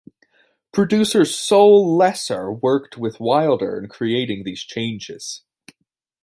Producer 0.71 1.25
Sol 1.25 1.95
Lesser 1.95 2.51
worked 2.51 2.97
with 2.97 3.19
Wilder 3.19 3.77
in 3.79 3.87
creating 3.87 4.43
these 4.43 4.61
changes. 4.63 5.43